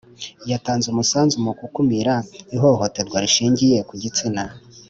yatanze 0.51 0.85
umusanzu 0.89 1.35
mu 1.45 1.51
gukumira 1.59 2.13
ihohoterwa 2.55 3.17
rishingiye 3.23 3.77
ku 3.87 3.93
gitsina 4.03 4.43